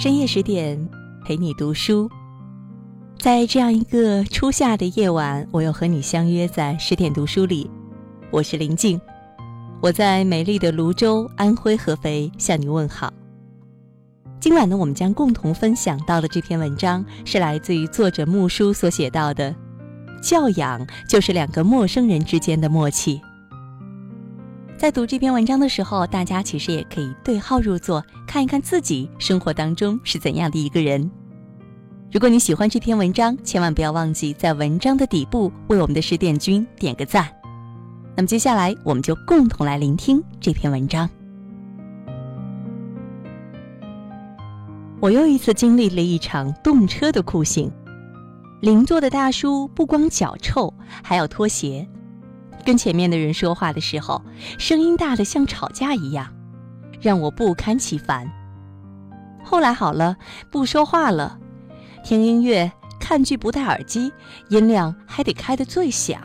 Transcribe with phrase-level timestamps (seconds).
[0.00, 0.78] 深夜十点，
[1.24, 2.08] 陪你读书。
[3.18, 7.68] 在这样一个初夏的夜晚，我又和你相约在十点读书里。
[8.30, 9.00] 我是林静，
[9.80, 13.12] 我在美丽的泸州，安徽合肥向你问好。
[14.38, 19.52] 今晚呢，我们将共同分享到的这篇文章是来自于作者木叔所写到的：
[20.22, 23.20] 教养就是两个陌生人之间的默契。
[24.78, 31.10] 在读这篇文章的时候，大家其实也可以对号入座，看一看自己生活当中是怎样的一个人。
[32.12, 37.28] 如果你喜欢这篇文章，千万不要忘记在文章的底部为我们的十点君点个赞。
[38.14, 41.10] 那么接下来，我们就共同来聆听这篇文章。
[45.00, 47.68] 我又一次经历了一场动车的酷刑，
[48.60, 51.84] 邻座的大叔不光脚臭，还要脱鞋。
[52.68, 54.22] 跟前面的人说话的时候，
[54.58, 56.28] 声音大的像吵架一样，
[57.00, 58.30] 让我不堪其烦。
[59.42, 60.18] 后来好了，
[60.50, 61.38] 不说话了，
[62.04, 62.70] 听音乐、
[63.00, 64.12] 看剧不戴耳机，
[64.50, 66.20] 音量还得开得最响。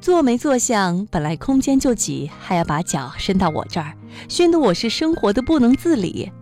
[0.00, 3.92] 坐没坐相，本来空间就挤，还要把脚伸到我这儿，
[4.26, 6.32] 熏得我是生活的不能自理。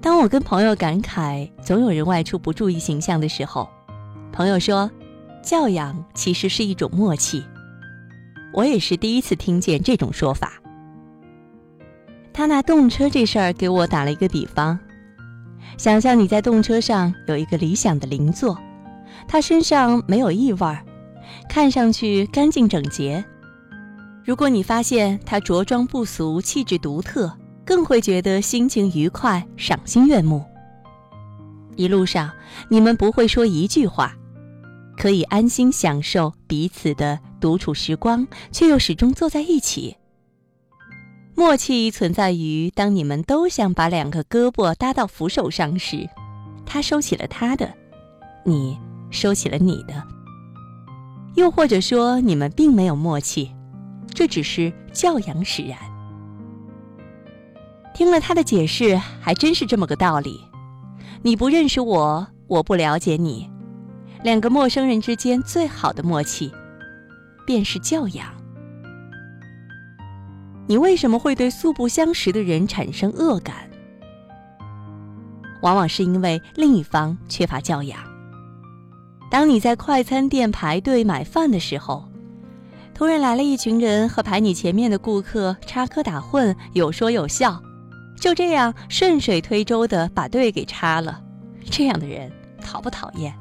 [0.00, 3.68] 当我跟朋友感慨总有人外出不注意形象的时候，
[4.30, 4.88] 朋友说。
[5.42, 7.44] 教养其实是一种默契，
[8.54, 10.52] 我也是第一次听见这种说法。
[12.32, 14.78] 他拿动车这事儿给我打了一个比方：
[15.76, 18.56] 想象你在动车上有一个理想的邻座，
[19.26, 20.84] 他身上没有异味儿，
[21.48, 23.22] 看上去干净整洁。
[24.24, 30.44] 如果你发现他着装不俗、气质独特，更会觉得心情愉快、赏心悦目。
[31.74, 32.30] 一路上
[32.68, 34.16] 你们不会说一句话。
[34.96, 39.96] 可以安心享受彼此的独处时光，却又始终坐在一起。
[41.34, 46.08] 默契存在于当你们都想把两个胳膊搭到扶手上时，
[46.66, 47.72] 他收起了他的，
[48.44, 48.78] 你
[49.10, 50.02] 收起了你的。
[51.34, 53.50] 又或者说，你们并没有默契，
[54.12, 55.78] 这只是教养使然。
[57.94, 60.40] 听了他的解释，还真是这么个道理。
[61.22, 63.51] 你不认识我，我不了解你。
[64.22, 66.52] 两个陌生人之间最好的默契，
[67.44, 68.26] 便是教养。
[70.68, 73.68] 你为什么会对素不相识的人产生恶感？
[75.60, 77.98] 往往是因为另一方缺乏教养。
[79.28, 82.08] 当你在快餐店排队买饭的时候，
[82.94, 87.60] 突然来了一群人和排你前面的顾客插科打诨，有说有笑，
[88.20, 91.20] 就这样顺水推舟的把队给插了。
[91.64, 93.34] 这样的人讨不讨厌？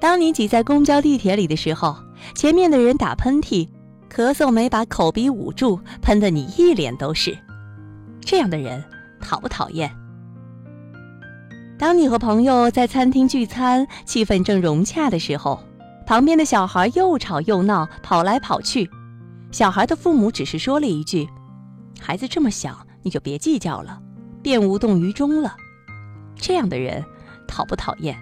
[0.00, 1.96] 当你挤在公交、地铁里的时候，
[2.34, 3.68] 前面的人打喷嚏、
[4.08, 7.36] 咳嗽没把口鼻捂住，喷得你一脸都是，
[8.20, 8.82] 这样的人
[9.20, 9.92] 讨不讨厌？
[11.78, 15.60] 当你和朋友在餐厅聚餐，气氛正融洽的时候，
[16.06, 18.88] 旁边的小孩又吵又闹，跑来跑去，
[19.50, 21.28] 小孩的父母只是说了一句
[22.00, 24.00] ：“孩子这么小，你就别计较了，
[24.42, 25.56] 便无动于衷了。”
[26.34, 27.04] 这样的人
[27.46, 28.16] 讨不讨厌？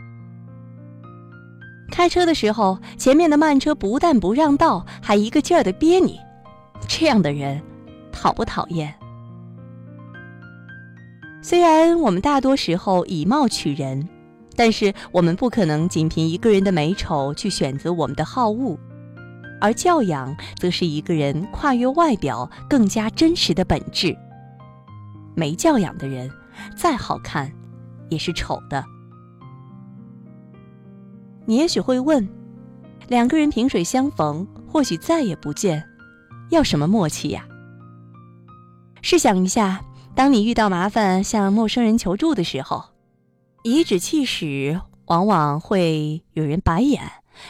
[1.96, 6.20] 开车的时候，前面的慢车不但不让道，还一个劲儿的憋你，
[6.86, 7.62] 这样的人
[8.12, 8.94] 讨不讨厌？
[11.40, 14.06] 虽然我们大多时候以貌取人，
[14.54, 18.78] 但是我们不可能仅凭一个人的美丑去选择我们的好恶，
[19.58, 24.14] 而教养则是一个人跨越外表更加真实的本质。
[25.34, 26.30] 没教养的人，
[26.76, 27.50] 再好看，
[28.10, 28.84] 也是丑的。
[31.46, 32.28] 你也许会问：
[33.08, 35.82] 两个人萍水相逢，或许再也不见，
[36.50, 37.46] 要什么默契呀？
[39.00, 39.80] 试想一下，
[40.14, 42.84] 当你遇到麻烦向陌生人求助的时候，
[43.62, 47.02] 颐指气使往往会有人白眼，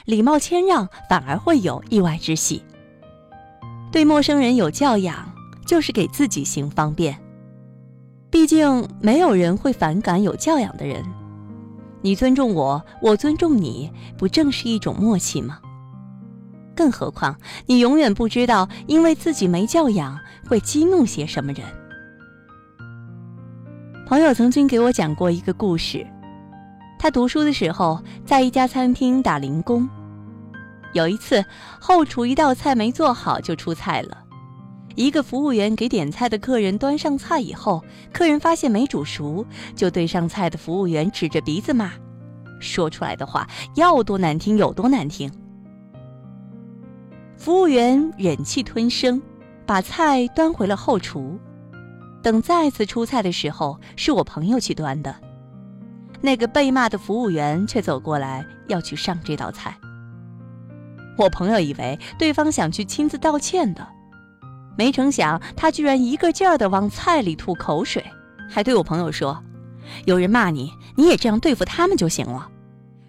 [0.05, 2.63] 礼貌谦让反而会有意外之喜。
[3.91, 5.33] 对陌生人有教养，
[5.65, 7.19] 就是给自己行方便。
[8.29, 11.03] 毕竟没有人会反感有教养的人。
[12.03, 15.59] 你尊重我，我尊重你，不正是一种默契吗？
[16.75, 17.35] 更何况，
[17.67, 21.65] 你永远不知道，因为自己没教养，会激怒些什么人。
[24.07, 26.07] 朋友曾经给我讲过一个故事，
[26.99, 29.89] 他读书的时候在一家餐厅打零工，
[30.93, 31.45] 有一次
[31.81, 34.17] 后厨一道菜没做好就出菜了，
[34.97, 41.93] 一个服务员给点菜的客人端上菜以后，客人发现没煮熟，就对上菜的服务员指着鼻子骂。
[42.59, 45.31] 说出来的话要多难听有多难听。
[47.37, 49.21] 服务员忍气吞声，
[49.67, 51.39] 把菜端回了后厨。
[52.23, 55.15] 等再次出菜的时候，是我朋友去端的。
[56.23, 59.77] 那个被骂的服务员却走过来要去上这道菜。
[61.19, 63.87] 我朋友以为对方想去亲自道歉的，
[64.77, 68.05] 没成想他居然一个劲儿的往菜里吐口水，
[68.49, 69.43] 还对我朋友说
[70.05, 72.49] ：“有人骂你，你也这样对付他们就行了。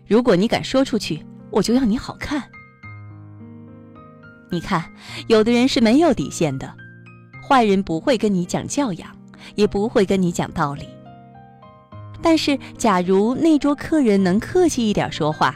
[0.07, 2.43] 如果你敢说出去，我就要你好看。”
[4.49, 4.85] 你看，
[5.27, 6.73] 有的人是没有底线的，
[7.45, 9.09] 坏人不会跟你讲教养，
[9.55, 10.87] 也不会跟你讲道理。
[12.21, 15.53] 但是，假如那桌客人能客气一点说话，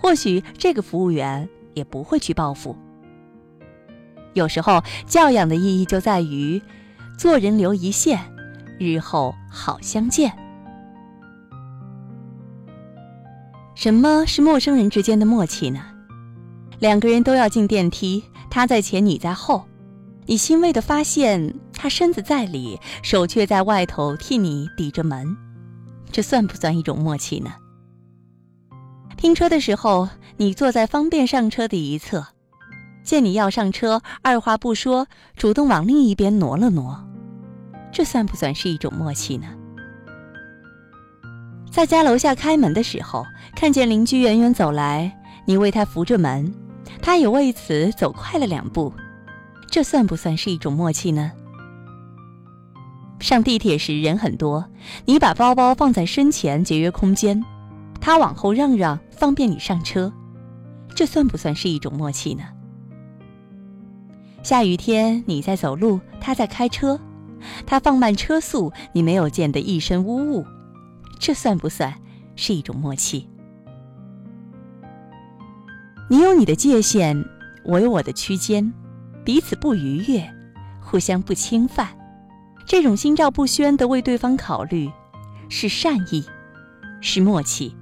[0.00, 2.74] 或许这个服务员也不会去报复。
[4.34, 6.60] 有时候，教养的意义就在于，
[7.16, 8.20] 做人留一线，
[8.78, 10.32] 日后好相见。
[13.74, 15.80] 什么是陌生人之间的默契呢？
[16.78, 19.64] 两个人都要进电梯，他在前，你在后，
[20.26, 25.36] 你欣慰地发现他身子在里，手却在外头替你抵着门，
[26.10, 27.52] 这算不算一种默契呢？
[29.16, 32.26] 拼车的时候，你坐在方便上车的一侧，
[33.04, 35.06] 见你要上车，二话不说，
[35.36, 36.98] 主动往另一边挪了挪，
[37.92, 39.46] 这算不算是一种默契呢？
[41.70, 45.14] 在家楼下开门的时候，看见邻居远远走来，
[45.44, 46.52] 你为他扶着门。
[47.02, 48.90] 他也为此走快了两步，
[49.70, 51.30] 这算不算是一种默契呢？
[53.20, 54.64] 上地铁时人很多，
[55.04, 57.42] 你把包包放在身前节约空间，
[58.00, 60.10] 他往后让让方便你上车，
[60.94, 62.44] 这算不算是一种默契呢？
[64.44, 67.00] 下雨天你在走路，他在开车，
[67.64, 70.44] 他放慢车速，你没有溅得一身污物，
[71.18, 71.94] 这算不算
[72.36, 73.26] 是一种默契？
[76.10, 77.24] 你有你的界限，
[77.64, 78.70] 我有我的区间，
[79.24, 80.30] 彼此不逾越，
[80.78, 81.88] 互相不侵犯，
[82.66, 84.90] 这种心照不宣的为对方考虑，
[85.48, 86.22] 是善意，
[87.00, 87.74] 是默契，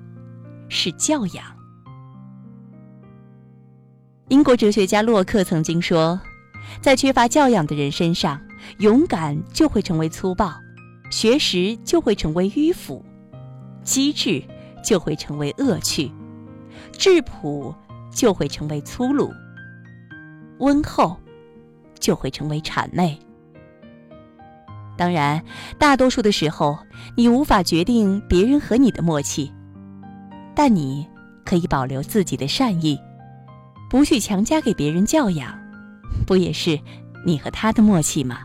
[0.68, 1.44] 是教养。
[4.28, 6.18] 英国哲学家洛克曾经说，
[6.80, 8.40] 在缺乏教养的人身上，
[8.78, 10.54] 勇敢就会成为粗暴，
[11.10, 13.04] 学识就会成为迂腐，
[13.82, 14.42] 机智
[14.84, 16.10] 就会成为恶趣，
[16.96, 17.74] 质朴。
[18.14, 19.32] 就会成为粗鲁，
[20.58, 21.16] 温厚
[21.98, 23.19] 就会成为谄媚。
[24.98, 25.42] 当然，
[25.78, 26.78] 大多数的时候，
[27.16, 29.50] 你无法决定别人和你的默契，
[30.54, 31.08] 但你
[31.42, 33.00] 可以保留自己的善意，
[33.88, 35.58] 不去强加给别人教养，
[36.26, 36.78] 不也是
[37.26, 38.40] 你和他的默契吗？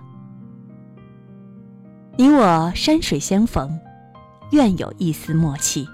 [2.18, 3.80] 你我山水相逢，
[4.52, 5.88] 愿有一丝默契。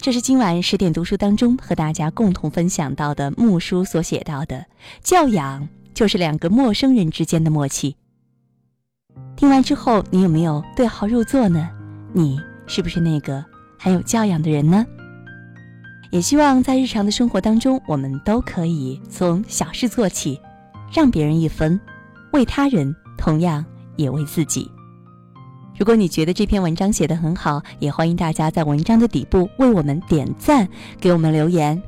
[0.00, 4.64] 这是今晚十点读书当中和大家共同分享到的木书所写到的
[5.02, 7.96] 教养，就是两个陌生人之间的默契。
[9.36, 11.68] 听完之后，你有没有对号入座呢？
[12.14, 13.44] 你是不是那个
[13.78, 14.86] 很有教养的人呢？
[16.10, 20.40] 也希望在日常的生活当中，我们都可以从小事做起，
[20.92, 21.78] 让别人一分，
[22.32, 23.64] 为他人，同样
[23.96, 24.70] 也为自己。
[25.76, 30.66] 如果你觉得这篇文章写得很好，也欢迎大家在文章的底部为我们点赞，
[30.98, 31.80] 给我们留言。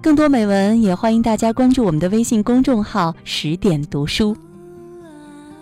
[0.00, 4.36] 更多美文也欢迎大家关注我们的微信公众号“十点读书”。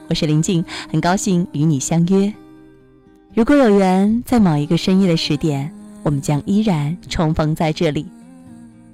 [0.09, 2.33] 我是林静，很高兴与你相约。
[3.35, 8.07] 如果有缘，在某一个深夜的十点，我们将依然重逢在这里。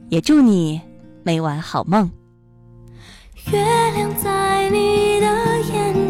[0.09, 0.81] 也祝你
[1.23, 2.11] 每晚好梦。
[3.53, 3.61] 月
[3.93, 5.27] 亮在你的
[5.73, 6.06] 眼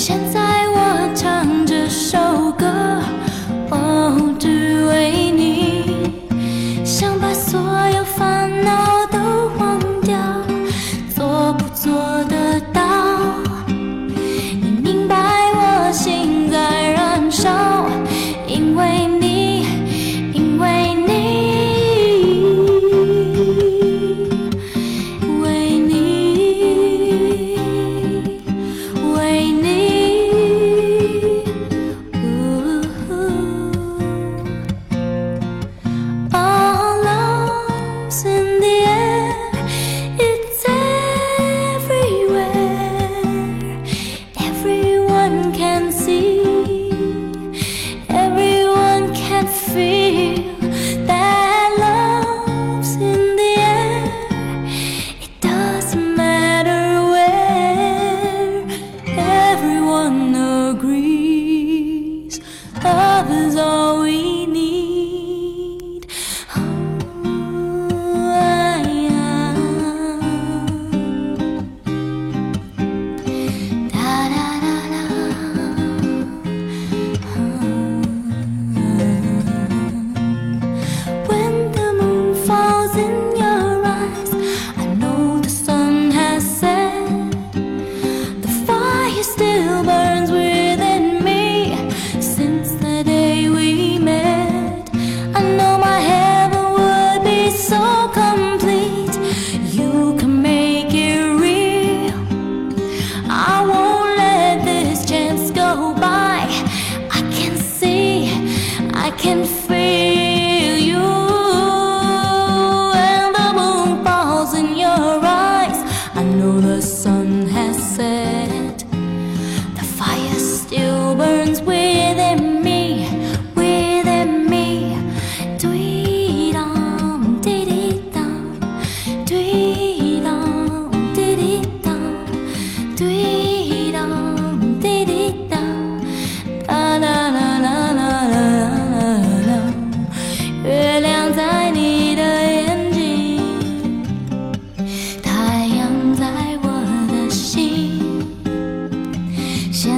[0.00, 3.02] 现在我唱这首歌。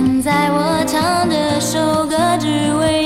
[0.03, 3.00] 现在我唱这首歌只为